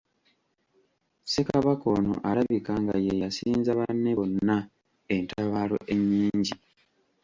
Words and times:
Ssekabaka 1.23 1.85
ono 1.97 2.13
alabika 2.29 2.73
nga 2.81 2.95
ye 3.05 3.13
yasinza 3.21 3.71
banne 3.79 4.11
bonna 4.17 4.57
entabaalo 5.15 5.77
ennyingi. 5.93 6.53